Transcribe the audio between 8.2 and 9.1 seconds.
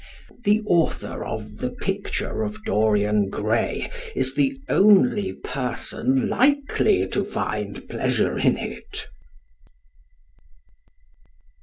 in it.